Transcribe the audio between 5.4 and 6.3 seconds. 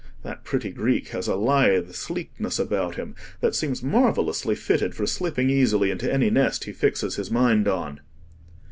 easily into